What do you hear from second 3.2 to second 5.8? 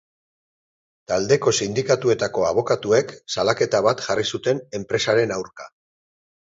salaketa bat jarri zuten enpresaren aurka.